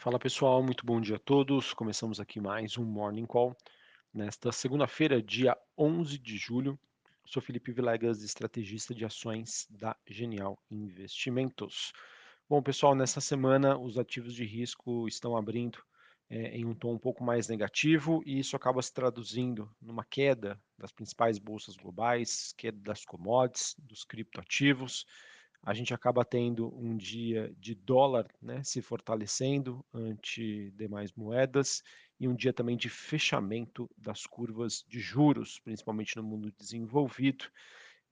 Fala 0.00 0.18
pessoal, 0.18 0.62
muito 0.62 0.86
bom 0.86 0.98
dia 0.98 1.16
a 1.16 1.18
todos. 1.18 1.74
Começamos 1.74 2.18
aqui 2.18 2.40
mais 2.40 2.78
um 2.78 2.84
Morning 2.84 3.26
Call 3.26 3.54
nesta 4.14 4.50
segunda-feira, 4.50 5.22
dia 5.22 5.54
11 5.76 6.18
de 6.18 6.38
julho. 6.38 6.80
Sou 7.26 7.42
Felipe 7.42 7.70
Vilegas, 7.70 8.22
estrategista 8.22 8.94
de 8.94 9.04
ações 9.04 9.66
da 9.68 9.94
Genial 10.08 10.58
Investimentos. 10.70 11.92
Bom, 12.48 12.62
pessoal, 12.62 12.94
nessa 12.94 13.20
semana 13.20 13.78
os 13.78 13.98
ativos 13.98 14.32
de 14.32 14.42
risco 14.42 15.06
estão 15.06 15.36
abrindo 15.36 15.78
é, 16.30 16.56
em 16.56 16.64
um 16.64 16.74
tom 16.74 16.94
um 16.94 16.98
pouco 16.98 17.22
mais 17.22 17.46
negativo 17.46 18.22
e 18.24 18.38
isso 18.38 18.56
acaba 18.56 18.80
se 18.80 18.94
traduzindo 18.94 19.70
numa 19.82 20.02
queda 20.02 20.58
das 20.78 20.92
principais 20.92 21.38
bolsas 21.38 21.76
globais, 21.76 22.54
queda 22.56 22.78
das 22.80 23.04
commodities, 23.04 23.76
dos 23.78 24.02
criptoativos 24.02 25.04
a 25.62 25.74
gente 25.74 25.92
acaba 25.92 26.24
tendo 26.24 26.74
um 26.76 26.96
dia 26.96 27.54
de 27.58 27.74
dólar 27.74 28.26
né, 28.40 28.62
se 28.62 28.80
fortalecendo 28.80 29.84
ante 29.92 30.70
demais 30.72 31.12
moedas 31.12 31.82
e 32.18 32.26
um 32.26 32.34
dia 32.34 32.52
também 32.52 32.76
de 32.76 32.88
fechamento 32.88 33.88
das 33.96 34.26
curvas 34.26 34.84
de 34.88 35.00
juros, 35.00 35.58
principalmente 35.58 36.16
no 36.16 36.22
mundo 36.22 36.52
desenvolvido. 36.58 37.44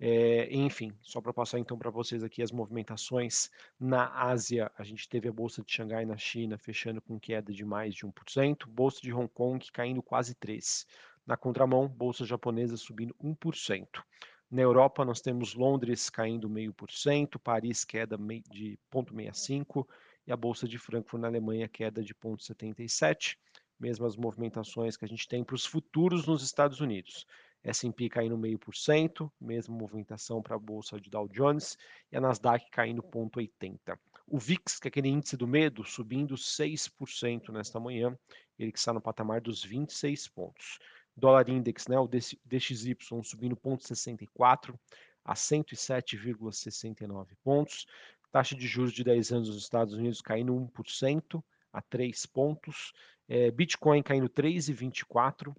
É, 0.01 0.49
enfim, 0.55 0.93
só 1.03 1.21
para 1.21 1.33
passar 1.33 1.59
então 1.59 1.77
para 1.77 1.91
vocês 1.91 2.23
aqui 2.23 2.41
as 2.41 2.53
movimentações 2.53 3.51
na 3.81 4.09
Ásia, 4.15 4.71
a 4.79 4.85
gente 4.85 5.09
teve 5.09 5.29
a 5.29 5.33
bolsa 5.33 5.63
de 5.63 5.73
Xangai 5.73 6.07
na 6.07 6.17
China 6.17 6.57
fechando 6.57 7.03
com 7.03 7.19
queda 7.19 7.53
de 7.53 7.65
mais 7.65 7.95
de 7.95 8.07
1%, 8.07 8.67
bolsa 8.67 9.01
de 9.03 9.13
Hong 9.13 9.29
Kong 9.29 9.65
caindo 9.73 10.03
quase 10.03 10.35
3%. 10.37 10.87
Na 11.27 11.37
contramão, 11.37 11.87
bolsa 11.87 12.25
japonesa 12.25 12.77
subindo 12.77 13.15
1%. 13.23 13.87
Na 14.51 14.63
Europa, 14.63 15.05
nós 15.05 15.21
temos 15.21 15.55
Londres 15.55 16.09
caindo 16.09 16.49
0,5%, 16.49 17.39
Paris 17.39 17.85
queda 17.85 18.17
de 18.51 18.79
0,65% 18.91 19.87
e 20.27 20.33
a 20.33 20.37
Bolsa 20.37 20.67
de 20.67 20.79
Frankfurt 20.79 21.21
na 21.21 21.29
Alemanha 21.29 21.69
queda 21.69 22.03
de 22.03 22.15
0,77%. 22.15 23.37
Mesmas 23.79 24.17
movimentações 24.17 24.97
que 24.97 25.05
a 25.05 25.09
gente 25.09 25.29
tem 25.29 25.45
para 25.45 25.55
os 25.55 25.67
futuros 25.67 26.27
nos 26.27 26.43
Estados 26.43 26.81
Unidos. 26.81 27.27
S&P 27.63 28.09
caindo 28.09 28.39
0,5%, 28.39 29.31
mesma 29.39 29.77
movimentação 29.77 30.41
para 30.41 30.57
a 30.57 30.59
Bolsa 30.59 30.99
de 30.99 31.11
Dow 31.11 31.29
Jones 31.29 31.77
e 32.11 32.17
a 32.17 32.21
Nasdaq 32.21 32.71
caindo 32.71 33.03
0,80%. 33.03 33.99
O 34.27 34.39
VIX, 34.39 34.81
que 34.81 34.89
é 34.89 34.91
aquele 34.91 35.09
índice 35.09 35.37
do 35.37 35.47
medo, 35.47 35.85
subindo 35.85 36.35
6% 36.37 37.51
nesta 37.51 37.79
manhã, 37.79 38.19
ele 38.59 38.73
que 38.73 38.79
está 38.79 38.95
no 38.95 39.01
patamar 39.01 39.43
dos 39.43 39.63
26 39.63 40.27
pontos 40.29 40.79
dólar 41.19 41.49
index, 41.49 41.89
né, 41.89 41.99
o 41.99 42.09
DXY 42.09 42.97
subindo 43.23 43.57
0,64 43.57 44.79
a 45.25 45.35
107,69 45.35 47.27
pontos, 47.43 47.87
taxa 48.31 48.55
de 48.57 48.67
juros 48.67 48.93
de 48.93 49.05
10 49.05 49.33
anos 49.33 49.49
nos 49.49 49.63
Estados 49.63 49.95
Unidos 49.95 50.21
caindo 50.21 50.55
1% 50.55 51.43
a 51.73 51.83
3 51.83 52.27
pontos, 52.27 52.93
é, 53.29 53.51
Bitcoin 53.51 54.03
caindo 54.03 54.29
3,24, 54.29 55.55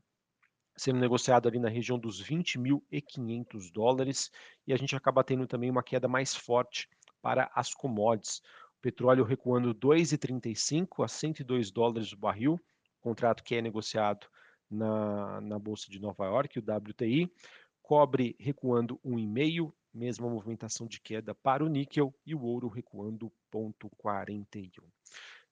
sendo 0.76 1.00
negociado 1.00 1.48
ali 1.48 1.60
na 1.60 1.70
região 1.70 2.00
dos 2.00 2.24
20.500 2.24 3.72
dólares, 3.72 4.32
e 4.66 4.74
a 4.74 4.78
gente 4.78 4.96
acaba 4.96 5.24
tendo 5.24 5.46
também 5.46 5.70
uma 5.70 5.84
queda 5.84 6.08
mais 6.08 6.36
forte 6.36 6.90
para 7.22 7.52
as 7.54 7.74
commodities. 7.74 8.42
O 8.78 8.82
petróleo 8.82 9.26
recuando 9.26 9.76
2,35 9.76 11.04
a 11.04 11.08
102 11.08 11.70
dólares 11.70 12.14
o 12.14 12.18
barril, 12.18 12.60
contrato 13.02 13.44
que 13.44 13.56
é 13.56 13.62
negociado 13.62 14.28
na, 14.70 15.42
na 15.42 15.60
Bolsa 15.60 15.90
de 15.90 16.00
Nova 16.00 16.26
York, 16.26 16.60
o 16.60 16.62
WTI, 16.62 17.32
cobre 17.82 18.36
recuando 18.40 19.00
1,5%, 19.06 19.74
mesma 19.92 20.30
movimentação 20.30 20.86
de 20.86 21.02
queda 21.02 21.34
para 21.34 21.66
o 21.66 21.68
níquel 21.68 22.14
e 22.26 22.36
o 22.36 22.42
ouro 22.44 22.68
recuando 22.68 23.32
0,41. 23.52 24.72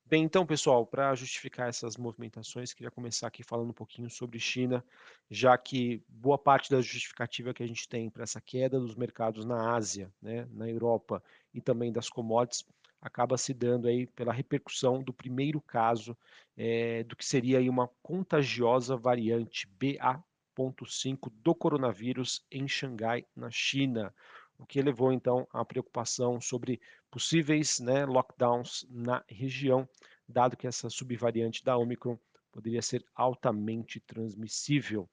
Bem, 0.06 0.24
então, 0.24 0.46
pessoal, 0.46 0.86
para 0.86 1.14
justificar 1.16 1.68
essas 1.68 1.98
movimentações, 1.98 2.74
queria 2.74 2.90
começar 2.90 3.28
aqui 3.28 3.44
falando 3.44 3.72
um 3.72 3.74
pouquinho 3.74 4.10
sobre 4.10 4.40
China, 4.40 4.82
já 5.30 5.58
que 5.58 6.02
boa 6.08 6.38
parte 6.38 6.72
da 6.72 6.80
justificativa 6.80 7.54
que 7.54 7.62
a 7.62 7.68
gente 7.68 7.90
tem 7.90 8.10
para 8.10 8.24
essa 8.24 8.40
queda 8.40 8.80
dos 8.80 8.96
mercados 8.96 9.44
na 9.44 9.76
Ásia, 9.76 10.10
né, 10.22 10.48
na 10.50 10.70
Europa 10.70 11.22
e 11.54 11.60
também 11.60 11.92
das 11.92 12.08
commodities 12.08 12.64
acaba 13.08 13.38
se 13.38 13.54
dando 13.54 13.88
aí 13.88 14.06
pela 14.08 14.34
repercussão 14.34 15.02
do 15.02 15.14
primeiro 15.14 15.62
caso 15.62 16.18
é, 16.56 17.04
do 17.04 17.16
que 17.16 17.26
seria 17.26 17.60
aí 17.60 17.70
uma 17.70 17.88
contagiosa 18.02 18.96
variante 18.96 19.68
BA.5 19.80 21.32
do 21.32 21.56
coronavírus 21.56 22.46
em 22.52 22.68
Xangai, 22.68 23.26
na 23.36 23.50
China, 23.50 24.14
o 24.58 24.66
que 24.66 24.82
levou 24.82 25.14
então 25.14 25.48
à 25.52 25.64
preocupação 25.64 26.42
sobre 26.42 26.82
possíveis 27.10 27.80
né, 27.80 28.06
lockdowns 28.06 28.86
na 28.90 29.24
região, 29.30 29.88
dado 30.28 30.58
que 30.58 30.68
essa 30.68 30.90
subvariante 30.90 31.64
da 31.64 31.78
Omicron 31.78 32.18
poderia 32.52 32.82
ser 32.82 33.06
altamente 33.16 34.00
transmissível. 34.00 35.08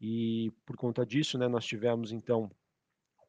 E 0.00 0.52
por 0.66 0.76
conta 0.76 1.06
disso, 1.06 1.38
né, 1.38 1.48
nós 1.48 1.64
tivemos 1.64 2.12
então 2.12 2.50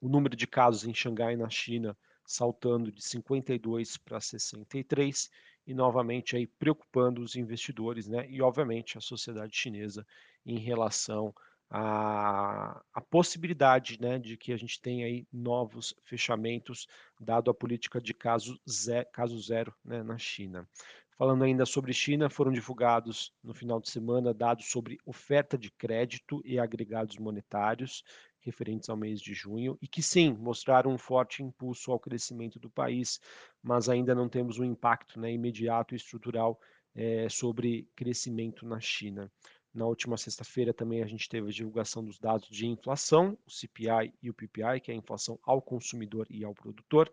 o 0.01 0.09
número 0.09 0.36
de 0.36 0.47
casos 0.47 0.86
em 0.86 0.94
Xangai, 0.94 1.36
na 1.36 1.50
China, 1.50 1.96
saltando 2.30 2.92
de 2.92 3.04
52 3.04 3.98
para 3.98 4.22
63 4.22 5.32
e 5.66 5.74
novamente 5.74 6.36
aí 6.36 6.46
preocupando 6.46 7.24
os 7.24 7.36
investidores, 7.36 8.08
né, 8.08 8.28
e 8.30 8.40
obviamente 8.40 9.00
a 9.00 9.02
sociedade 9.02 9.58
chinesa 9.58 10.06
em 10.46 10.60
relação 10.60 11.34
à, 11.72 12.84
à 12.94 13.02
possibilidade, 13.02 14.00
né, 14.00 14.20
de 14.20 14.38
que 14.38 14.54
a 14.54 14.58
gente 14.58 14.80
tenha 14.80 15.08
aí 15.08 15.28
novos 15.34 15.96
fechamentos 16.04 16.88
dado 17.20 17.50
a 17.50 17.54
política 17.54 18.00
de 18.00 18.14
caso 18.14 18.60
zero, 18.70 19.08
caso 19.12 19.42
zero 19.42 19.74
né, 19.84 20.04
na 20.04 20.20
China. 20.20 20.70
Falando 21.18 21.44
ainda 21.44 21.66
sobre 21.66 21.92
China, 21.94 22.30
foram 22.30 22.52
divulgados 22.52 23.34
no 23.44 23.56
final 23.56 23.82
de 23.82 23.90
semana 23.90 24.34
dados 24.36 24.70
sobre 24.70 25.00
oferta 25.04 25.58
de 25.58 25.72
crédito 25.72 26.42
e 26.46 26.60
agregados 26.60 27.18
monetários 27.18 28.04
referentes 28.42 28.90
ao 28.90 28.98
mês 28.98 29.22
de 29.22 29.34
junho 29.34 29.78
e 29.82 29.88
que 29.88 30.02
sim 30.02 30.34
mostraram 30.34 30.92
um 30.92 30.98
forte 30.98 31.44
impulso 31.44 31.92
ao 31.92 32.00
crescimento 32.00 32.60
do 32.60 32.70
país, 32.70 33.20
mas 33.62 33.90
ainda 33.90 34.16
não 34.16 34.30
temos 34.30 34.60
um 34.60 34.64
impacto 34.64 35.20
né, 35.20 35.32
imediato 35.32 35.94
e 35.94 35.98
estrutural 35.98 36.60
é, 36.96 37.28
sobre 37.30 37.88
crescimento 37.96 38.66
na 38.66 38.80
China. 38.80 39.32
Na 39.74 39.86
última 39.86 40.18
sexta-feira 40.18 40.74
também 40.74 41.04
a 41.04 41.08
gente 41.08 41.30
teve 41.30 41.48
a 41.48 41.52
divulgação 41.52 42.04
dos 42.04 42.18
dados 42.18 42.50
de 42.50 42.66
inflação, 42.66 43.38
o 43.46 43.52
CPI 43.52 44.14
e 44.22 44.30
o 44.30 44.34
PPI, 44.34 44.80
que 44.82 44.92
é 44.92 44.94
a 44.96 44.98
inflação 44.98 45.40
ao 45.44 45.62
consumidor 45.62 46.26
e 46.30 46.44
ao 46.44 46.56
produtor. 46.56 47.12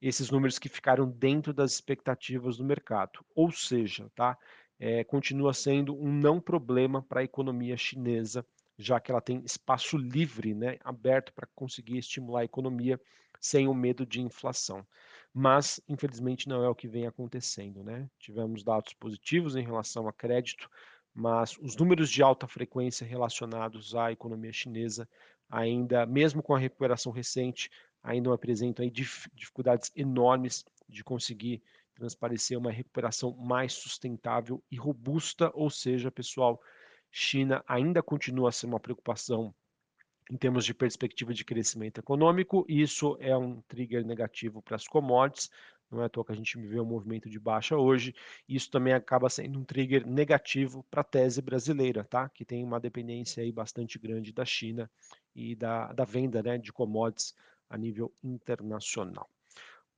Esses 0.00 0.30
números 0.30 0.58
que 0.58 0.68
ficaram 0.68 1.08
dentro 1.10 1.52
das 1.52 1.72
expectativas 1.72 2.56
do 2.56 2.64
mercado. 2.64 3.22
Ou 3.34 3.52
seja, 3.52 4.10
tá, 4.14 4.38
é, 4.78 5.04
continua 5.04 5.52
sendo 5.52 5.94
um 5.94 6.10
não 6.10 6.40
problema 6.40 7.02
para 7.02 7.20
a 7.20 7.24
economia 7.24 7.76
chinesa 7.76 8.44
já 8.80 8.98
que 8.98 9.10
ela 9.10 9.20
tem 9.20 9.42
espaço 9.44 9.96
livre, 9.96 10.54
né, 10.54 10.78
aberto 10.82 11.32
para 11.32 11.48
conseguir 11.54 11.98
estimular 11.98 12.40
a 12.40 12.44
economia 12.44 13.00
sem 13.40 13.68
o 13.68 13.74
medo 13.74 14.04
de 14.04 14.20
inflação. 14.20 14.86
Mas, 15.32 15.80
infelizmente, 15.88 16.48
não 16.48 16.64
é 16.64 16.68
o 16.68 16.74
que 16.74 16.88
vem 16.88 17.06
acontecendo. 17.06 17.82
Né? 17.84 18.08
Tivemos 18.18 18.62
dados 18.62 18.92
positivos 18.94 19.54
em 19.56 19.62
relação 19.62 20.08
a 20.08 20.12
crédito, 20.12 20.68
mas 21.14 21.56
os 21.58 21.76
números 21.76 22.10
de 22.10 22.22
alta 22.22 22.46
frequência 22.46 23.06
relacionados 23.06 23.94
à 23.94 24.12
economia 24.12 24.52
chinesa 24.52 25.08
ainda, 25.48 26.06
mesmo 26.06 26.42
com 26.42 26.54
a 26.54 26.58
recuperação 26.58 27.12
recente, 27.12 27.70
ainda 28.02 28.32
apresentam 28.32 28.88
dificuldades 28.88 29.90
enormes 29.94 30.64
de 30.88 31.04
conseguir 31.04 31.62
transparecer 31.94 32.56
uma 32.56 32.70
recuperação 32.70 33.36
mais 33.36 33.74
sustentável 33.74 34.62
e 34.70 34.76
robusta, 34.76 35.50
ou 35.54 35.68
seja, 35.68 36.10
pessoal, 36.10 36.60
China 37.10 37.64
ainda 37.66 38.02
continua 38.02 38.48
a 38.48 38.52
ser 38.52 38.66
uma 38.66 38.80
preocupação 38.80 39.54
em 40.30 40.36
termos 40.36 40.64
de 40.64 40.72
perspectiva 40.72 41.34
de 41.34 41.44
crescimento 41.44 41.98
econômico, 41.98 42.64
isso 42.68 43.16
é 43.20 43.36
um 43.36 43.60
trigger 43.62 44.06
negativo 44.06 44.62
para 44.62 44.76
as 44.76 44.86
commodities, 44.86 45.50
não 45.90 46.02
é 46.02 46.04
à 46.04 46.08
toa 46.08 46.24
que 46.24 46.30
a 46.30 46.36
gente 46.36 46.56
vê 46.56 46.78
um 46.78 46.84
movimento 46.84 47.28
de 47.28 47.40
baixa 47.40 47.76
hoje, 47.76 48.14
isso 48.48 48.70
também 48.70 48.92
acaba 48.92 49.28
sendo 49.28 49.58
um 49.58 49.64
trigger 49.64 50.06
negativo 50.06 50.84
para 50.88 51.00
a 51.00 51.04
tese 51.04 51.42
brasileira, 51.42 52.04
tá? 52.04 52.28
que 52.28 52.44
tem 52.44 52.62
uma 52.62 52.78
dependência 52.78 53.42
aí 53.42 53.50
bastante 53.50 53.98
grande 53.98 54.32
da 54.32 54.44
China 54.44 54.88
e 55.34 55.56
da, 55.56 55.92
da 55.92 56.04
venda 56.04 56.40
né, 56.42 56.58
de 56.58 56.72
commodities 56.72 57.34
a 57.68 57.76
nível 57.76 58.12
internacional. 58.22 59.28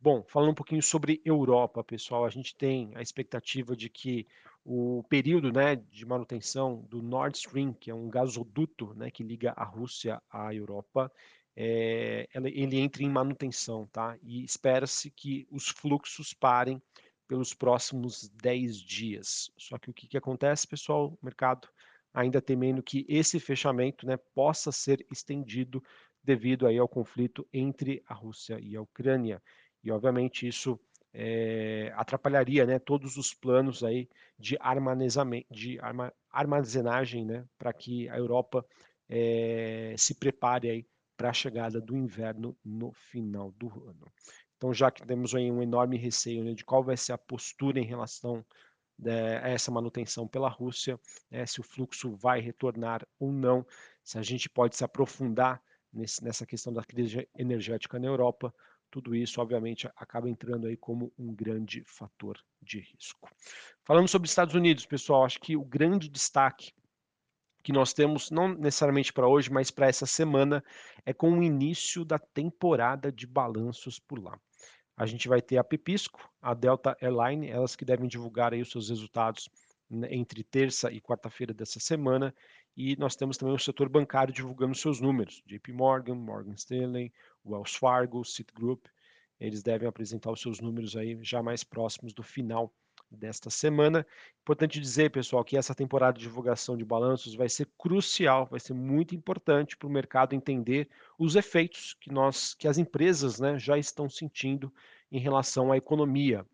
Bom, 0.02 0.24
falando 0.26 0.50
um 0.50 0.54
pouquinho 0.54 0.82
sobre 0.82 1.22
Europa, 1.24 1.84
pessoal, 1.84 2.24
a 2.24 2.28
gente 2.28 2.56
tem 2.56 2.90
a 2.96 3.00
expectativa 3.00 3.76
de 3.76 3.88
que 3.88 4.26
o 4.64 5.04
período 5.08 5.52
né, 5.52 5.76
de 5.76 6.04
manutenção 6.04 6.84
do 6.90 7.00
Nord 7.00 7.38
Stream, 7.38 7.72
que 7.72 7.88
é 7.88 7.94
um 7.94 8.10
gasoduto 8.10 8.92
né, 8.94 9.12
que 9.12 9.22
liga 9.22 9.52
a 9.56 9.62
Rússia 9.62 10.20
à 10.28 10.52
Europa, 10.52 11.08
é, 11.54 12.28
ele 12.34 12.80
entre 12.80 13.04
em 13.04 13.08
manutenção, 13.08 13.86
tá? 13.92 14.18
E 14.24 14.42
espera-se 14.42 15.08
que 15.08 15.46
os 15.48 15.68
fluxos 15.68 16.34
parem 16.34 16.82
pelos 17.28 17.54
próximos 17.54 18.28
10 18.42 18.78
dias. 18.78 19.52
Só 19.56 19.78
que 19.78 19.88
o 19.88 19.94
que, 19.94 20.08
que 20.08 20.18
acontece, 20.18 20.66
pessoal? 20.66 21.16
O 21.22 21.24
mercado 21.24 21.68
ainda 22.12 22.42
temendo 22.42 22.82
que 22.82 23.06
esse 23.08 23.38
fechamento 23.38 24.04
né, 24.04 24.16
possa 24.34 24.72
ser 24.72 25.06
estendido 25.12 25.80
devido 26.24 26.66
aí 26.66 26.76
ao 26.76 26.88
conflito 26.88 27.46
entre 27.52 28.02
a 28.04 28.14
Rússia 28.14 28.58
e 28.60 28.76
a 28.76 28.82
Ucrânia. 28.82 29.40
E, 29.82 29.90
obviamente, 29.90 30.46
isso 30.46 30.78
é, 31.12 31.92
atrapalharia 31.96 32.64
né, 32.64 32.78
todos 32.78 33.16
os 33.16 33.34
planos 33.34 33.84
aí 33.84 34.08
de, 34.38 34.58
de 35.50 35.78
armazenagem 36.30 37.24
né, 37.24 37.44
para 37.58 37.72
que 37.72 38.08
a 38.08 38.16
Europa 38.16 38.64
é, 39.08 39.94
se 39.98 40.14
prepare 40.14 40.86
para 41.16 41.30
a 41.30 41.34
chegada 41.34 41.80
do 41.80 41.96
inverno 41.96 42.56
no 42.64 42.92
final 42.92 43.52
do 43.52 43.68
ano. 43.88 44.10
Então, 44.56 44.72
já 44.72 44.90
que 44.90 45.06
temos 45.06 45.34
aí 45.34 45.50
um 45.50 45.62
enorme 45.62 45.96
receio 45.96 46.44
né, 46.44 46.54
de 46.54 46.64
qual 46.64 46.82
vai 46.82 46.96
ser 46.96 47.12
a 47.12 47.18
postura 47.18 47.78
em 47.78 47.84
relação 47.84 48.44
né, 48.98 49.38
a 49.38 49.48
essa 49.48 49.70
manutenção 49.70 50.26
pela 50.26 50.48
Rússia, 50.48 50.98
né, 51.30 51.44
se 51.44 51.60
o 51.60 51.64
fluxo 51.64 52.16
vai 52.16 52.40
retornar 52.40 53.06
ou 53.18 53.32
não, 53.32 53.66
se 54.02 54.18
a 54.18 54.22
gente 54.22 54.48
pode 54.48 54.76
se 54.76 54.84
aprofundar 54.84 55.60
nesse, 55.92 56.22
nessa 56.24 56.46
questão 56.46 56.72
da 56.72 56.84
crise 56.84 57.28
energética 57.36 57.98
na 57.98 58.06
Europa, 58.06 58.54
tudo 58.92 59.16
isso, 59.16 59.40
obviamente, 59.40 59.88
acaba 59.96 60.28
entrando 60.28 60.66
aí 60.66 60.76
como 60.76 61.10
um 61.18 61.34
grande 61.34 61.82
fator 61.86 62.38
de 62.60 62.78
risco. 62.78 63.28
Falando 63.82 64.06
sobre 64.06 64.28
Estados 64.28 64.54
Unidos, 64.54 64.84
pessoal, 64.84 65.24
acho 65.24 65.40
que 65.40 65.56
o 65.56 65.64
grande 65.64 66.10
destaque 66.10 66.72
que 67.62 67.72
nós 67.72 67.94
temos, 67.94 68.30
não 68.30 68.48
necessariamente 68.48 69.10
para 69.10 69.26
hoje, 69.26 69.50
mas 69.50 69.70
para 69.70 69.86
essa 69.86 70.04
semana, 70.04 70.62
é 71.06 71.12
com 71.14 71.30
o 71.38 71.42
início 71.42 72.04
da 72.04 72.18
temporada 72.18 73.10
de 73.10 73.26
balanços 73.26 73.98
por 73.98 74.22
lá. 74.22 74.38
A 74.94 75.06
gente 75.06 75.26
vai 75.26 75.40
ter 75.40 75.56
a 75.56 75.64
Pepisco, 75.64 76.28
a 76.42 76.52
Delta 76.52 76.94
Airline, 77.00 77.48
elas 77.48 77.74
que 77.74 77.86
devem 77.86 78.06
divulgar 78.06 78.52
aí 78.52 78.60
os 78.60 78.70
seus 78.70 78.90
resultados 78.90 79.48
né, 79.88 80.08
entre 80.10 80.44
terça 80.44 80.92
e 80.92 81.00
quarta-feira 81.00 81.54
dessa 81.54 81.80
semana, 81.80 82.34
e 82.76 82.96
nós 82.96 83.16
temos 83.16 83.36
também 83.36 83.54
o 83.54 83.58
setor 83.58 83.88
bancário 83.88 84.32
divulgando 84.32 84.74
seus 84.74 85.00
números, 85.00 85.42
JP 85.46 85.72
Morgan, 85.72 86.14
Morgan 86.14 86.54
Stanley, 86.54 87.12
Wells 87.44 87.76
Fargo, 87.76 88.24
Citigroup, 88.24 88.86
eles 89.38 89.62
devem 89.62 89.88
apresentar 89.88 90.30
os 90.30 90.40
seus 90.40 90.60
números 90.60 90.96
aí 90.96 91.18
já 91.22 91.42
mais 91.42 91.64
próximos 91.64 92.12
do 92.12 92.22
final 92.22 92.72
desta 93.10 93.50
semana. 93.50 94.06
Importante 94.40 94.80
dizer, 94.80 95.10
pessoal, 95.10 95.44
que 95.44 95.56
essa 95.56 95.74
temporada 95.74 96.16
de 96.16 96.24
divulgação 96.24 96.76
de 96.76 96.84
balanços 96.84 97.34
vai 97.34 97.48
ser 97.48 97.68
crucial, 97.78 98.46
vai 98.46 98.60
ser 98.60 98.74
muito 98.74 99.14
importante 99.14 99.76
para 99.76 99.88
o 99.88 99.90
mercado 99.90 100.34
entender 100.34 100.88
os 101.18 101.36
efeitos 101.36 101.94
que 102.00 102.10
nós, 102.10 102.54
que 102.54 102.66
as 102.66 102.78
empresas, 102.78 103.38
né, 103.38 103.58
já 103.58 103.76
estão 103.76 104.08
sentindo 104.08 104.72
em 105.10 105.18
relação 105.18 105.72
à 105.72 105.76
economia. 105.76 106.46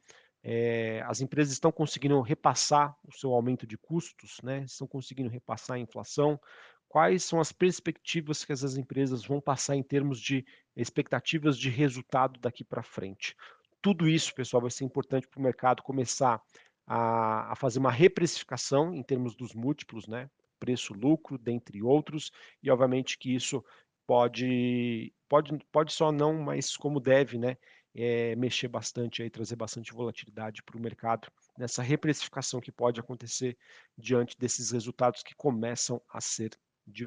É, 0.42 1.02
as 1.06 1.20
empresas 1.20 1.52
estão 1.52 1.72
conseguindo 1.72 2.20
repassar 2.20 2.96
o 3.04 3.12
seu 3.12 3.34
aumento 3.34 3.66
de 3.66 3.76
custos, 3.76 4.38
né? 4.42 4.62
Estão 4.64 4.86
conseguindo 4.86 5.28
repassar 5.28 5.76
a 5.76 5.80
inflação. 5.80 6.40
Quais 6.88 7.22
são 7.24 7.40
as 7.40 7.52
perspectivas 7.52 8.44
que 8.44 8.52
essas 8.52 8.76
empresas 8.76 9.24
vão 9.24 9.40
passar 9.40 9.76
em 9.76 9.82
termos 9.82 10.20
de 10.20 10.44
expectativas 10.74 11.58
de 11.58 11.68
resultado 11.68 12.40
daqui 12.40 12.64
para 12.64 12.82
frente? 12.82 13.36
Tudo 13.82 14.08
isso, 14.08 14.34
pessoal, 14.34 14.62
vai 14.62 14.70
ser 14.70 14.84
importante 14.84 15.28
para 15.28 15.38
o 15.38 15.42
mercado 15.42 15.82
começar 15.82 16.40
a, 16.86 17.52
a, 17.52 17.56
fazer 17.56 17.78
uma 17.78 17.92
reprecificação 17.92 18.94
em 18.94 19.02
termos 19.02 19.36
dos 19.36 19.54
múltiplos, 19.54 20.08
né? 20.08 20.30
Preço-lucro, 20.58 21.36
dentre 21.36 21.82
outros, 21.82 22.32
e 22.62 22.70
obviamente 22.70 23.18
que 23.18 23.34
isso 23.34 23.62
pode, 24.06 25.12
pode, 25.28 25.58
pode 25.70 25.92
só 25.92 26.10
não, 26.10 26.42
mas 26.42 26.76
como 26.76 26.98
deve, 26.98 27.38
né? 27.38 27.58
É, 28.00 28.36
mexer 28.36 28.68
bastante, 28.68 29.22
aí, 29.22 29.28
trazer 29.28 29.56
bastante 29.56 29.92
volatilidade 29.92 30.62
para 30.62 30.76
o 30.76 30.80
mercado, 30.80 31.26
nessa 31.58 31.82
reprecificação 31.82 32.60
que 32.60 32.70
pode 32.70 33.00
acontecer 33.00 33.58
diante 33.96 34.38
desses 34.38 34.70
resultados 34.70 35.20
que 35.20 35.34
começam 35.34 36.00
a, 36.08 36.20
ser, 36.20 36.56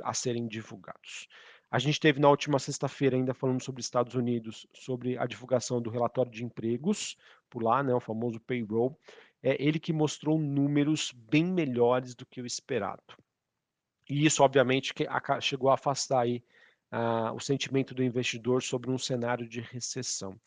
a 0.03 0.13
serem 0.13 0.49
divulgados. 0.49 1.29
A 1.71 1.79
gente 1.79 1.97
teve 1.97 2.19
na 2.19 2.29
última 2.29 2.59
sexta-feira, 2.59 3.15
ainda 3.15 3.33
falando 3.33 3.63
sobre 3.63 3.79
Estados 3.79 4.15
Unidos, 4.15 4.67
sobre 4.73 5.17
a 5.17 5.25
divulgação 5.25 5.81
do 5.81 5.89
relatório 5.89 6.29
de 6.29 6.43
empregos, 6.43 7.15
por 7.49 7.63
lá, 7.63 7.81
né, 7.81 7.93
o 7.93 8.01
famoso 8.01 8.41
payroll, 8.41 8.99
é 9.41 9.55
ele 9.63 9.79
que 9.79 9.93
mostrou 9.93 10.37
números 10.37 11.13
bem 11.13 11.45
melhores 11.45 12.13
do 12.13 12.25
que 12.25 12.41
o 12.41 12.45
esperado. 12.45 13.01
E 14.09 14.25
isso, 14.25 14.43
obviamente, 14.43 14.93
que 14.93 15.07
chegou 15.39 15.69
a 15.69 15.75
afastar 15.75 16.19
aí, 16.19 16.43
uh, 16.91 17.33
o 17.33 17.39
sentimento 17.39 17.95
do 17.95 18.03
investidor 18.03 18.61
sobre 18.61 18.91
um 18.91 18.97
cenário 18.97 19.47
de 19.47 19.61
recessão. 19.61 20.37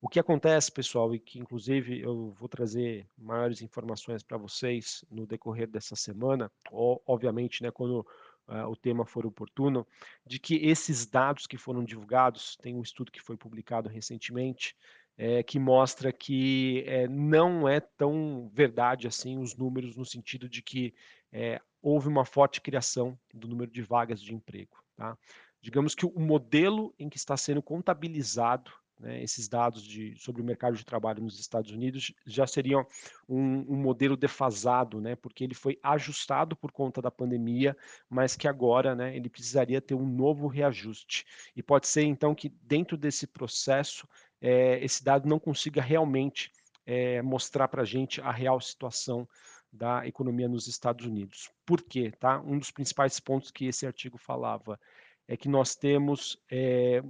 O 0.00 0.08
que 0.08 0.20
acontece, 0.20 0.70
pessoal, 0.70 1.12
e 1.12 1.18
que 1.18 1.40
inclusive 1.40 2.00
eu 2.00 2.30
vou 2.38 2.48
trazer 2.48 3.08
maiores 3.18 3.62
informações 3.62 4.22
para 4.22 4.38
vocês 4.38 5.04
no 5.10 5.26
decorrer 5.26 5.66
dessa 5.66 5.96
semana, 5.96 6.50
ou, 6.70 7.02
obviamente, 7.04 7.64
né, 7.64 7.70
quando 7.72 8.06
uh, 8.46 8.68
o 8.68 8.76
tema 8.76 9.04
for 9.04 9.26
oportuno, 9.26 9.84
de 10.24 10.38
que 10.38 10.54
esses 10.54 11.04
dados 11.04 11.48
que 11.48 11.58
foram 11.58 11.82
divulgados, 11.82 12.56
tem 12.62 12.76
um 12.76 12.82
estudo 12.82 13.10
que 13.10 13.20
foi 13.20 13.36
publicado 13.36 13.88
recentemente, 13.88 14.76
é, 15.16 15.42
que 15.42 15.58
mostra 15.58 16.12
que 16.12 16.84
é, 16.86 17.08
não 17.08 17.68
é 17.68 17.80
tão 17.80 18.48
verdade 18.54 19.08
assim 19.08 19.36
os 19.36 19.56
números 19.56 19.96
no 19.96 20.04
sentido 20.04 20.48
de 20.48 20.62
que 20.62 20.94
é, 21.32 21.60
houve 21.82 22.06
uma 22.06 22.24
forte 22.24 22.60
criação 22.60 23.18
do 23.34 23.48
número 23.48 23.68
de 23.68 23.82
vagas 23.82 24.20
de 24.20 24.32
emprego. 24.32 24.78
Tá? 24.94 25.18
Digamos 25.60 25.92
que 25.96 26.06
o 26.06 26.20
modelo 26.20 26.94
em 27.00 27.08
que 27.08 27.16
está 27.16 27.36
sendo 27.36 27.60
contabilizado 27.60 28.70
né, 28.98 29.22
esses 29.22 29.48
dados 29.48 29.82
de, 29.82 30.16
sobre 30.18 30.42
o 30.42 30.44
mercado 30.44 30.76
de 30.76 30.84
trabalho 30.84 31.22
nos 31.22 31.38
Estados 31.38 31.70
Unidos 31.70 32.12
já 32.26 32.46
seriam 32.46 32.86
um, 33.28 33.72
um, 33.72 33.76
modelo 33.76 34.16
defasado, 34.16 35.00
né, 35.00 35.14
porque 35.14 35.44
ele 35.44 35.54
foi 35.54 35.78
ajustado 35.82 36.56
por 36.56 36.72
conta 36.72 37.00
da 37.00 37.10
pandemia, 37.10 37.76
mas 38.08 38.36
que 38.36 38.48
agora 38.48 38.94
né, 38.94 39.16
ele 39.16 39.28
precisaria 39.28 39.80
ter 39.80 39.94
um 39.94 40.06
novo 40.06 40.46
reajuste. 40.46 41.24
E 41.54 41.62
pode 41.62 41.86
ser 41.86 42.02
então 42.02 42.34
que 42.34 42.48
dentro 42.62 42.96
desse 42.96 43.26
processo 43.26 44.08
é, 44.40 44.82
esse 44.84 45.02
dado 45.02 45.28
não 45.28 45.38
consiga 45.38 45.82
realmente 45.82 46.52
é, 46.86 47.20
mostrar 47.22 47.68
para 47.68 47.82
a 47.82 47.86
gente 47.86 48.20
a 48.20 48.30
real 48.30 48.60
situação 48.60 49.28
da 49.72 50.06
economia 50.06 50.48
nos 50.48 50.66
Estados 50.66 51.06
Unidos. 51.06 51.50
Por 51.66 51.82
quê? 51.82 52.12
Tá? 52.18 52.40
Um 52.40 52.58
dos 52.58 52.70
principais 52.70 53.20
pontos 53.20 53.50
que 53.50 53.66
esse 53.66 53.86
artigo 53.86 54.16
falava 54.16 54.80
é 55.26 55.36
que 55.36 55.48
nós 55.48 55.76
temos 55.76 56.42
é, 56.50 57.02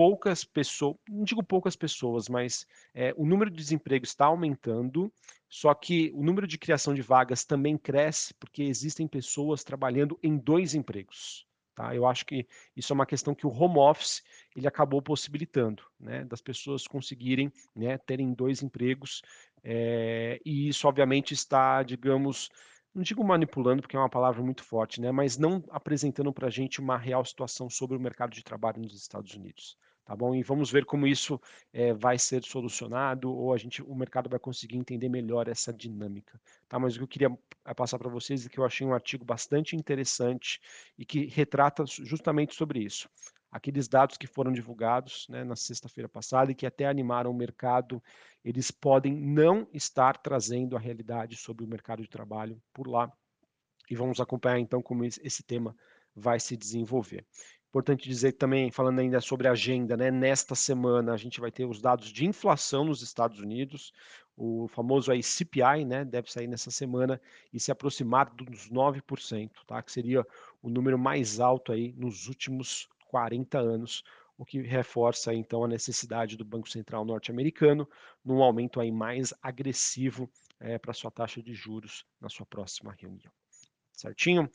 poucas 0.00 0.44
pessoas, 0.44 0.96
não 1.06 1.24
digo 1.24 1.42
poucas 1.42 1.76
pessoas, 1.76 2.26
mas 2.26 2.66
é, 2.94 3.12
o 3.18 3.26
número 3.26 3.50
de 3.50 3.56
desemprego 3.58 4.02
está 4.02 4.24
aumentando, 4.24 5.12
só 5.46 5.74
que 5.74 6.10
o 6.14 6.24
número 6.24 6.46
de 6.46 6.56
criação 6.56 6.94
de 6.94 7.02
vagas 7.02 7.44
também 7.44 7.76
cresce 7.76 8.32
porque 8.32 8.62
existem 8.62 9.06
pessoas 9.06 9.62
trabalhando 9.62 10.18
em 10.22 10.38
dois 10.38 10.74
empregos. 10.74 11.46
Tá? 11.74 11.94
Eu 11.94 12.06
acho 12.06 12.24
que 12.24 12.48
isso 12.74 12.90
é 12.90 12.94
uma 12.94 13.04
questão 13.04 13.34
que 13.34 13.46
o 13.46 13.52
home 13.52 13.76
office 13.76 14.22
ele 14.56 14.66
acabou 14.66 15.02
possibilitando, 15.02 15.82
né, 16.00 16.24
das 16.24 16.40
pessoas 16.40 16.86
conseguirem 16.86 17.52
né, 17.76 17.98
terem 17.98 18.32
dois 18.32 18.62
empregos, 18.62 19.20
é, 19.62 20.40
e 20.46 20.66
isso 20.66 20.88
obviamente 20.88 21.34
está, 21.34 21.82
digamos, 21.82 22.48
não 22.94 23.02
digo 23.02 23.22
manipulando, 23.22 23.82
porque 23.82 23.96
é 23.96 23.98
uma 23.98 24.08
palavra 24.08 24.42
muito 24.42 24.64
forte, 24.64 24.98
né, 24.98 25.12
mas 25.12 25.36
não 25.36 25.62
apresentando 25.68 26.32
para 26.32 26.46
a 26.46 26.50
gente 26.50 26.80
uma 26.80 26.96
real 26.96 27.22
situação 27.22 27.68
sobre 27.68 27.98
o 27.98 28.00
mercado 28.00 28.32
de 28.32 28.42
trabalho 28.42 28.80
nos 28.80 28.94
Estados 28.94 29.34
Unidos 29.34 29.76
tá 30.10 30.16
bom? 30.16 30.34
E 30.34 30.42
vamos 30.42 30.72
ver 30.72 30.84
como 30.84 31.06
isso 31.06 31.40
é, 31.72 31.94
vai 31.94 32.18
ser 32.18 32.42
solucionado 32.42 33.32
ou 33.32 33.54
a 33.54 33.56
gente, 33.56 33.80
o 33.80 33.94
mercado 33.94 34.28
vai 34.28 34.40
conseguir 34.40 34.76
entender 34.76 35.08
melhor 35.08 35.46
essa 35.46 35.72
dinâmica, 35.72 36.40
tá? 36.68 36.80
Mas 36.80 36.96
o 36.96 36.98
que 36.98 37.04
eu 37.04 37.08
queria 37.08 37.38
eh, 37.64 37.74
passar 37.74 37.96
para 37.96 38.10
vocês 38.10 38.44
é 38.44 38.48
que 38.48 38.58
eu 38.58 38.64
achei 38.64 38.84
um 38.84 38.92
artigo 38.92 39.24
bastante 39.24 39.76
interessante 39.76 40.60
e 40.98 41.04
que 41.04 41.26
retrata 41.26 41.84
justamente 41.86 42.56
sobre 42.56 42.80
isso. 42.80 43.08
Aqueles 43.52 43.86
dados 43.86 44.16
que 44.16 44.26
foram 44.26 44.50
divulgados 44.50 45.28
né, 45.28 45.44
na 45.44 45.54
sexta-feira 45.54 46.08
passada 46.08 46.50
e 46.50 46.56
que 46.56 46.66
até 46.66 46.86
animaram 46.86 47.30
o 47.30 47.34
mercado, 47.34 48.02
eles 48.44 48.72
podem 48.72 49.14
não 49.14 49.64
estar 49.72 50.16
trazendo 50.16 50.76
a 50.76 50.80
realidade 50.80 51.36
sobre 51.36 51.64
o 51.64 51.68
mercado 51.68 52.02
de 52.02 52.08
trabalho 52.08 52.60
por 52.74 52.88
lá. 52.88 53.12
E 53.88 53.94
vamos 53.94 54.18
acompanhar 54.18 54.58
então 54.58 54.82
como 54.82 55.04
esse 55.04 55.44
tema 55.44 55.72
vai 56.16 56.40
se 56.40 56.56
desenvolver. 56.56 57.24
Importante 57.70 58.08
dizer 58.08 58.32
também, 58.32 58.68
falando 58.68 58.98
ainda 58.98 59.20
sobre 59.20 59.46
a 59.46 59.52
agenda, 59.52 59.96
né? 59.96 60.10
Nesta 60.10 60.56
semana 60.56 61.12
a 61.12 61.16
gente 61.16 61.40
vai 61.40 61.52
ter 61.52 61.64
os 61.64 61.80
dados 61.80 62.08
de 62.08 62.26
inflação 62.26 62.84
nos 62.84 63.00
Estados 63.00 63.38
Unidos, 63.38 63.92
o 64.36 64.66
famoso 64.66 65.12
aí 65.12 65.22
CPI, 65.22 65.84
né? 65.84 66.04
Deve 66.04 66.32
sair 66.32 66.48
nessa 66.48 66.72
semana 66.72 67.20
e 67.52 67.60
se 67.60 67.70
aproximar 67.70 68.28
dos 68.34 68.68
9%, 68.68 69.52
tá? 69.68 69.80
Que 69.84 69.92
seria 69.92 70.26
o 70.60 70.68
número 70.68 70.98
mais 70.98 71.38
alto 71.38 71.70
aí 71.70 71.94
nos 71.96 72.26
últimos 72.26 72.88
40 73.06 73.60
anos, 73.60 74.02
o 74.36 74.44
que 74.44 74.60
reforça 74.62 75.32
então 75.32 75.62
a 75.62 75.68
necessidade 75.68 76.36
do 76.36 76.44
Banco 76.44 76.68
Central 76.68 77.04
norte-americano 77.04 77.88
num 78.24 78.42
aumento 78.42 78.80
aí 78.80 78.90
mais 78.90 79.32
agressivo 79.40 80.28
é, 80.58 80.76
para 80.76 80.92
sua 80.92 81.10
taxa 81.12 81.40
de 81.40 81.54
juros 81.54 82.04
na 82.20 82.28
sua 82.28 82.46
próxima 82.46 82.96
reunião. 82.98 83.30
Certinho? 83.92 84.50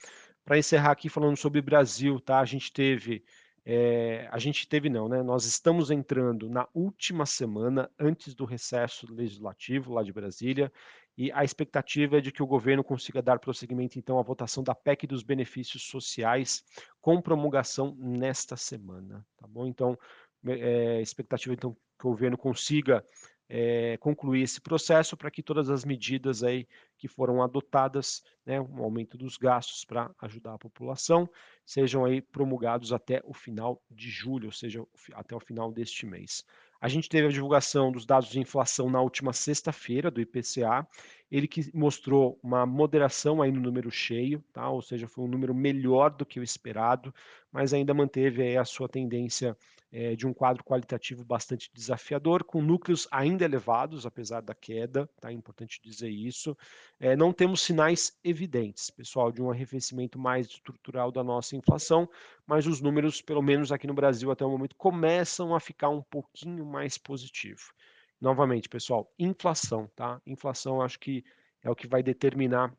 Para 0.46 0.60
encerrar 0.60 0.92
aqui 0.92 1.10
falando 1.10 1.36
sobre 1.36 1.60
Brasil, 1.60 2.20
tá? 2.20 2.40
A 2.40 2.46
gente 2.46 2.72
teve, 2.72 3.24
é, 3.66 4.30
a 4.32 4.38
gente 4.38 4.68
teve 4.68 4.90
não, 4.90 5.10
né? 5.10 5.24
Nós 5.24 5.46
estamos 5.46 5.90
entrando 5.90 6.48
na 6.48 6.68
última 6.72 7.26
semana 7.26 7.90
antes 8.00 8.36
do 8.36 8.46
recesso 8.46 9.12
legislativo 9.12 9.92
lá 9.92 10.04
de 10.04 10.14
Brasília 10.14 10.72
e 11.18 11.32
a 11.32 11.44
expectativa 11.44 12.20
é 12.20 12.22
de 12.22 12.32
que 12.32 12.44
o 12.44 12.48
governo 12.48 12.84
consiga 12.84 13.22
dar 13.22 13.40
prosseguimento 13.40 13.98
então 13.98 14.20
à 14.20 14.22
votação 14.22 14.64
da 14.64 14.76
PEC 14.76 15.08
dos 15.08 15.24
benefícios 15.24 15.88
sociais 15.88 16.64
com 17.02 17.22
promulgação 17.22 17.96
nesta 17.98 18.56
semana, 18.56 19.26
tá 19.38 19.48
bom? 19.48 19.66
Então, 19.66 19.98
é, 20.46 21.02
expectativa 21.02 21.56
então 21.56 21.76
que 21.98 22.06
o 22.06 22.12
governo 22.12 22.38
consiga 22.38 23.04
é, 23.48 23.98
concluir 23.98 24.42
esse 24.42 24.60
processo 24.60 25.16
para 25.16 25.30
que 25.30 25.44
todas 25.44 25.70
as 25.70 25.86
medidas 25.86 26.44
aí 26.44 26.68
que 26.98 27.08
foram 27.08 27.44
adotadas, 27.44 28.24
né, 28.46 28.60
um 28.60 28.84
aumento 28.84 29.18
dos 29.18 29.38
gastos 29.38 29.86
para 29.86 30.12
ajudar 30.22 30.54
a 30.54 30.60
população, 30.60 31.30
sejam 31.66 32.06
aí 32.06 32.22
promulgados 32.22 32.92
até 32.92 33.22
o 33.26 33.34
final 33.34 33.82
de 33.90 34.10
julho, 34.10 34.48
ou 34.48 34.52
seja, 34.52 34.84
até 35.14 35.36
o 35.36 35.40
final 35.40 35.72
deste 35.72 36.06
mês. 36.06 36.44
A 36.82 36.88
gente 36.88 37.10
teve 37.10 37.28
a 37.28 37.32
divulgação 37.32 37.92
dos 37.92 38.06
dados 38.06 38.30
de 38.30 38.40
inflação 38.40 38.90
na 38.90 39.02
última 39.02 39.34
sexta-feira, 39.34 40.12
do 40.12 40.22
IPCA, 40.22 40.88
ele 41.36 41.50
que 41.50 41.70
mostrou 41.76 42.40
uma 42.42 42.66
moderação 42.66 43.42
aí 43.42 43.52
no 43.52 43.60
número 43.60 43.92
cheio, 43.92 44.42
tá? 44.54 44.70
ou 44.70 44.82
seja, 44.82 45.06
foi 45.06 45.26
um 45.26 45.28
número 45.28 45.54
melhor 45.54 46.10
do 46.10 46.26
que 46.26 46.40
o 46.40 46.44
esperado, 46.44 47.14
mas 47.52 47.74
ainda 47.74 47.94
manteve 47.94 48.42
aí 48.42 48.56
a 48.56 48.64
sua 48.64 48.88
tendência 48.88 49.58
é, 49.92 50.16
de 50.16 50.26
um 50.26 50.34
quadro 50.34 50.64
qualitativo 50.64 51.26
bastante 51.26 51.70
desafiador, 51.74 52.44
com 52.46 52.62
núcleos 52.62 53.06
ainda 53.12 53.44
elevados, 53.44 54.06
apesar 54.06 54.42
da 54.42 54.56
queda, 54.56 55.10
tá? 55.20 55.30
É 55.30 55.34
importante 55.34 55.82
dizer 55.84 56.10
isso. 56.10 56.58
É, 57.00 57.18
não 57.18 57.34
temos 57.34 57.62
sinais 57.62 58.18
evidentes, 58.24 58.90
pessoal, 58.90 59.30
de 59.30 59.42
um 59.42 59.52
arrefecimento 59.52 60.18
mais 60.18 60.48
estrutural 60.48 61.12
da 61.12 61.24
nossa 61.24 61.56
inflação, 61.56 62.10
mas 62.48 62.66
os 62.66 62.80
números, 62.80 63.22
pelo 63.22 63.42
menos 63.42 63.74
aqui 63.74 63.88
no 63.88 63.94
Brasil 63.94 64.32
até 64.32 64.46
o 64.46 64.50
momento, 64.50 64.76
começam 64.78 65.54
a 65.54 65.60
ficar 65.60 65.90
um 65.90 66.02
pouquinho 66.02 66.66
mais 66.66 66.98
positivo. 66.98 67.74
Novamente, 68.20 68.70
pessoal, 68.70 69.12
inflação, 69.20 69.90
tá? 69.96 70.22
Inflação 70.26 70.82
acho 70.82 71.00
que 71.00 71.24
é 71.62 71.70
o 71.70 71.76
que 71.76 71.88
vai 71.88 72.02
determinar 72.02 72.74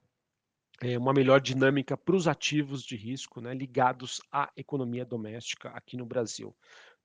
é, 0.80 0.98
uma 0.98 1.12
melhor 1.12 1.40
dinâmica 1.40 1.96
para 1.96 2.16
os 2.16 2.28
ativos 2.28 2.82
de 2.82 2.96
risco 2.96 3.40
né, 3.40 3.54
ligados 3.54 4.20
à 4.30 4.50
economia 4.56 5.04
doméstica 5.04 5.70
aqui 5.70 5.96
no 5.96 6.06
Brasil 6.06 6.54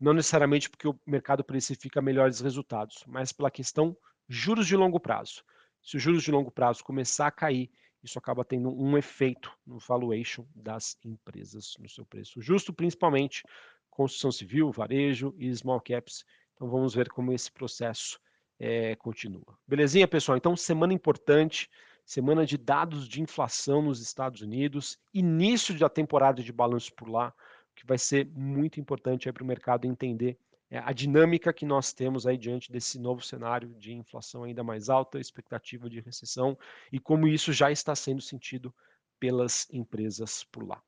não 0.01 0.15
necessariamente 0.15 0.67
porque 0.67 0.87
o 0.87 0.99
mercado 1.05 1.43
precifica 1.43 2.01
melhores 2.01 2.39
resultados, 2.39 3.03
mas 3.05 3.31
pela 3.31 3.51
questão 3.51 3.95
juros 4.27 4.65
de 4.65 4.75
longo 4.75 4.99
prazo. 4.99 5.43
Se 5.79 5.95
os 5.95 6.01
juros 6.01 6.23
de 6.23 6.31
longo 6.31 6.49
prazo 6.49 6.83
começar 6.83 7.27
a 7.27 7.31
cair, 7.31 7.69
isso 8.03 8.17
acaba 8.17 8.43
tendo 8.43 8.69
um 8.75 8.97
efeito 8.97 9.55
no 9.63 9.77
valuation 9.77 10.43
das 10.55 10.97
empresas, 11.05 11.75
no 11.79 11.87
seu 11.87 12.03
preço 12.03 12.41
justo, 12.41 12.73
principalmente 12.73 13.43
construção 13.91 14.31
civil, 14.31 14.71
varejo 14.71 15.35
e 15.37 15.53
small 15.55 15.79
caps. 15.79 16.25
Então 16.61 16.69
vamos 16.69 16.93
ver 16.93 17.09
como 17.09 17.33
esse 17.33 17.51
processo 17.51 18.19
é, 18.59 18.95
continua. 18.97 19.57
Belezinha, 19.67 20.07
pessoal? 20.07 20.37
Então, 20.37 20.55
semana 20.55 20.93
importante, 20.93 21.67
semana 22.05 22.45
de 22.45 22.55
dados 22.55 23.07
de 23.07 23.19
inflação 23.19 23.81
nos 23.81 23.99
Estados 23.99 24.41
Unidos, 24.41 24.99
início 25.11 25.75
da 25.79 25.89
temporada 25.89 26.43
de 26.43 26.53
balanço 26.53 26.93
por 26.93 27.09
lá 27.09 27.33
que 27.75 27.83
vai 27.83 27.97
ser 27.97 28.27
muito 28.27 28.79
importante 28.79 29.31
para 29.31 29.41
o 29.41 29.45
mercado 29.45 29.87
entender 29.87 30.37
é, 30.69 30.77
a 30.77 30.93
dinâmica 30.93 31.51
que 31.51 31.65
nós 31.65 31.93
temos 31.93 32.27
aí 32.27 32.37
diante 32.37 32.71
desse 32.71 32.99
novo 32.99 33.23
cenário 33.23 33.69
de 33.79 33.91
inflação 33.93 34.43
ainda 34.43 34.63
mais 34.63 34.87
alta, 34.87 35.19
expectativa 35.19 35.89
de 35.89 35.99
recessão 35.99 36.55
e 36.91 36.99
como 36.99 37.27
isso 37.27 37.51
já 37.51 37.71
está 37.71 37.95
sendo 37.95 38.21
sentido 38.21 38.71
pelas 39.19 39.67
empresas 39.73 40.43
por 40.43 40.63
lá. 40.63 40.79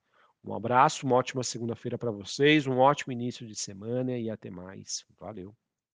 Um 0.46 0.53
abraço, 0.53 1.03
uma 1.03 1.15
ótima 1.15 1.42
segunda-feira 1.42 1.98
para 1.98 2.12
vocês, 2.12 2.68
um 2.68 2.77
ótimo 2.77 3.12
início 3.12 3.48
de 3.48 3.56
semana 3.56 4.15
e 4.15 4.30
até 4.30 4.51
mais. 4.51 5.03
Valeu! 5.20 5.56